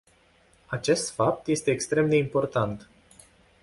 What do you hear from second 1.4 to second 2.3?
este extrem de